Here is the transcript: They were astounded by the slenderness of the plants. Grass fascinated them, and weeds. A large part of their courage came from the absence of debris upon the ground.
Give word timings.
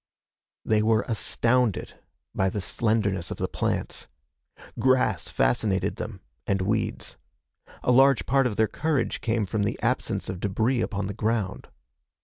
They 0.65 0.81
were 0.81 1.05
astounded 1.07 1.93
by 2.33 2.49
the 2.49 2.59
slenderness 2.59 3.29
of 3.29 3.37
the 3.37 3.47
plants. 3.47 4.07
Grass 4.79 5.29
fascinated 5.29 5.97
them, 5.97 6.21
and 6.47 6.63
weeds. 6.63 7.17
A 7.83 7.91
large 7.91 8.25
part 8.25 8.47
of 8.47 8.55
their 8.55 8.67
courage 8.67 9.21
came 9.21 9.45
from 9.45 9.61
the 9.61 9.79
absence 9.83 10.27
of 10.27 10.39
debris 10.39 10.81
upon 10.81 11.05
the 11.05 11.13
ground. 11.13 11.67